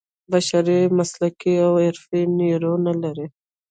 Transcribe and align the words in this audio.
بشري 0.31 0.79
مسلکي 0.97 1.53
او 1.65 1.73
حرفوي 1.83 2.21
نیرو 2.39 2.73
نه 2.85 2.93
لري. 3.01 3.27